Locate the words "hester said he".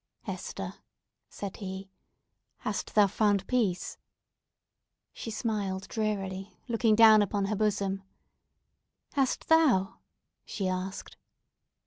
0.23-1.91